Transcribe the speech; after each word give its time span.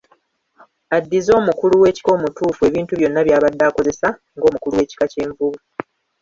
Addize 0.97 1.31
omukulu 1.39 1.73
w'ekika 1.81 2.09
omutuufu, 2.17 2.61
ebintu 2.69 2.93
byonna 2.99 3.21
by'abadde 3.27 3.63
akozesa 3.69 4.09
nga 4.35 4.45
omukulu 4.49 4.73
w'ekika 4.77 5.05
ky'envubu. 5.11 5.59